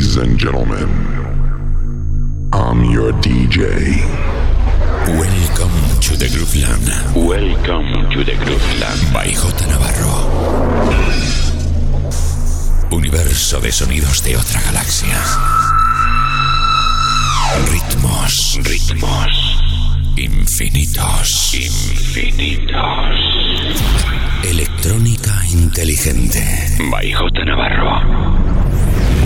Ladies 0.00 0.16
and 0.16 0.38
gentlemen, 0.38 0.88
I'm 2.54 2.82
your 2.84 3.12
DJ. 3.20 4.00
Welcome 5.06 5.76
to 6.00 6.16
the 6.16 6.26
Grooveland. 6.32 6.88
Welcome 7.14 8.08
to 8.08 8.24
the 8.24 8.32
Grooveland. 8.32 9.12
By 9.12 9.28
J. 9.28 9.66
Navarro. 9.68 10.24
Universo 12.90 13.60
de 13.60 13.70
sonidos 13.70 14.22
de 14.24 14.38
otra 14.38 14.62
galaxia. 14.62 15.20
Ritmos, 17.70 18.58
ritmos. 18.62 19.62
Infinitos, 20.16 21.54
infinitos. 21.54 22.72
Electrónica 24.44 25.44
inteligente. 25.52 26.42
By 26.90 27.12
J. 27.12 27.44
Navarro. 27.44 28.29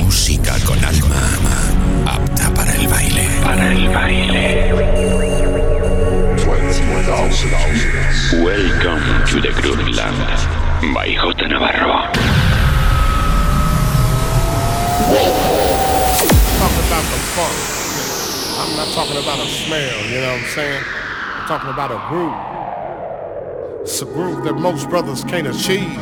Música 0.04 0.54
con 0.66 0.78
alma, 0.84 1.16
apta 2.04 2.52
para 2.52 2.74
el 2.74 2.86
baile. 2.88 3.26
Para 3.42 3.72
el 3.72 3.88
baile. 3.88 4.74
Welcome 8.42 9.24
to 9.26 9.40
the 9.40 9.48
Grooveland. 9.62 10.94
By 10.94 11.14
J. 11.14 11.48
Navarro. 11.48 12.12
Talking 16.60 16.84
about 16.84 17.04
the 17.08 17.18
funk. 17.32 17.56
I'm 18.60 18.76
not 18.76 18.88
talking 18.94 19.16
about 19.16 19.38
a 19.40 19.48
smell, 19.48 20.04
you 20.06 20.20
know 20.20 20.32
what 20.32 20.40
I'm 20.40 20.46
saying? 20.48 20.84
I'm 21.38 21.48
talking 21.48 21.70
about 21.70 21.90
a 21.90 21.98
groove. 22.10 23.80
It's 23.82 24.02
a 24.02 24.04
groove 24.04 24.44
that 24.44 24.54
most 24.54 24.90
brothers 24.90 25.24
can't 25.24 25.46
achieve. 25.46 25.96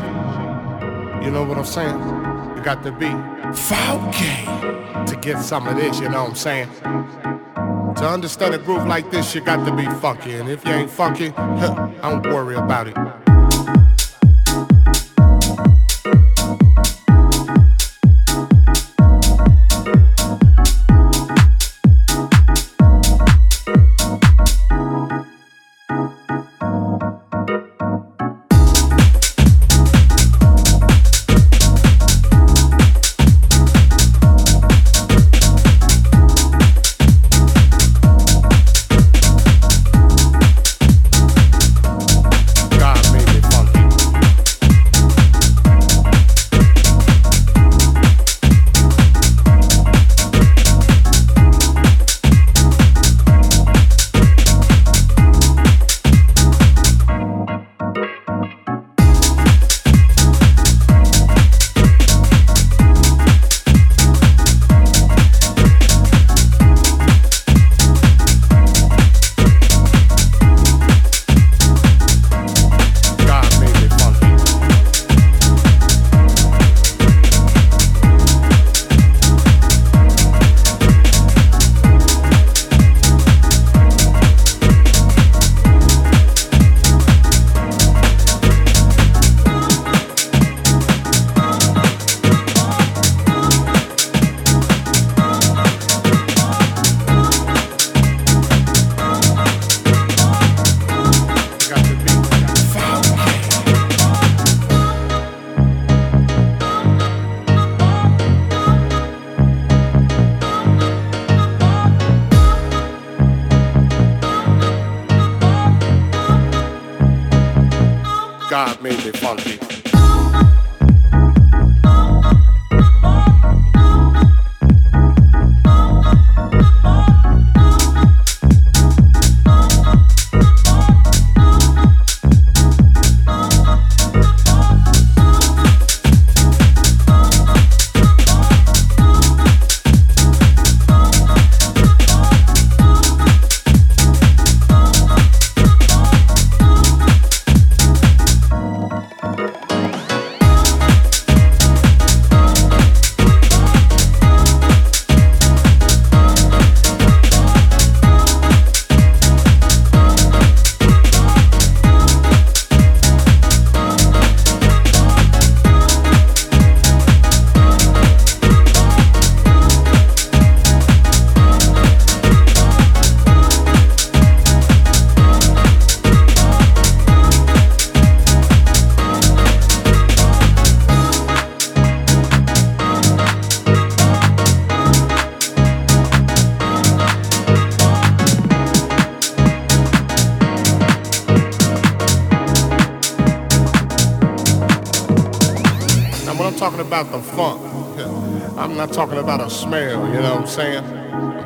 You 1.23 1.31
know 1.31 1.45
what 1.45 1.57
I'm 1.57 1.65
saying? 1.65 2.22
Got 2.63 2.85
to 2.85 2.93
be 2.93 3.11
funky 3.55 4.45
to 5.11 5.19
get 5.21 5.41
some 5.43 5.67
of 5.67 5.75
this, 5.77 5.99
you 5.99 6.09
know 6.09 6.23
what 6.23 6.31
I'm 6.31 6.37
saying? 6.37 6.69
To 7.97 8.09
understand 8.09 8.55
a 8.55 8.59
groove 8.59 8.87
like 8.87 9.11
this, 9.11 9.35
you 9.35 9.41
got 9.41 9.67
to 9.67 9.75
be 9.75 9.85
funky. 10.01 10.35
And 10.35 10.49
if 10.49 10.65
you 10.65 10.71
ain't 10.71 10.91
funky, 10.91 11.33
I 11.37 11.97
don't 12.01 12.23
worry 12.23 12.55
about 12.55 12.87
it. 12.87 13.22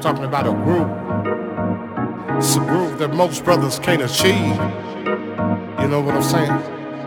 Talking 0.06 0.24
about 0.24 0.46
a 0.46 0.52
groove. 0.52 0.88
It's 2.38 2.54
a 2.54 2.60
groove 2.60 2.96
that 3.00 3.12
most 3.12 3.44
brothers 3.44 3.80
can't 3.80 4.02
achieve. 4.02 4.54
You 5.80 5.88
know 5.88 6.00
what 6.00 6.14
I'm 6.14 6.22
saying? 6.22 6.54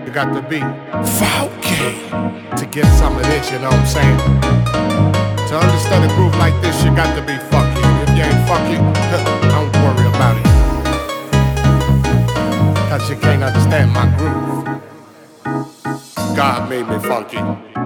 You 0.05 0.11
got 0.11 0.33
to 0.33 0.41
be 0.41 0.59
funky 1.15 1.95
to 2.57 2.65
get 2.69 2.83
some 2.99 3.15
of 3.15 3.23
this, 3.23 3.49
you 3.51 3.59
know 3.59 3.69
what 3.69 3.79
I'm 3.79 3.85
saying? 3.85 4.17
To 5.47 5.55
understand 5.63 6.11
a 6.11 6.13
groove 6.15 6.35
like 6.39 6.61
this, 6.61 6.83
you 6.83 6.93
got 6.93 7.15
to 7.15 7.21
be 7.21 7.37
funky. 7.47 7.79
if 8.03 8.09
you 8.17 8.23
ain't 8.27 8.45
funky, 8.51 8.75
don't 9.47 9.71
worry 9.79 10.05
about 10.13 10.35
it. 10.35 10.43
Cause 12.89 13.09
you 13.09 13.15
can't 13.15 13.43
understand 13.43 13.93
my 13.93 14.07
groove. 14.17 14.65
God 16.35 16.69
made 16.69 16.85
me 16.85 16.99
funky. 16.99 17.78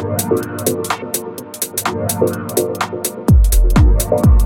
Thank 0.00 0.30
you. 4.26 4.37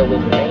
the 0.00 0.06
window. 0.06 0.49